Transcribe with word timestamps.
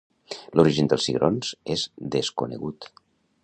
L'origen 0.59 0.89
dels 0.93 1.05
cigrons 1.09 1.53
és 1.75 1.85
desconegut. 2.17 2.93